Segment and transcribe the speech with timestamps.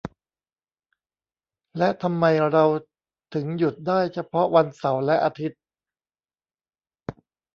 [1.77, 2.65] และทำไมเรา
[3.33, 5.61] ถึงหยุดได้เฉพาะวันเสาร์และอาทิตย์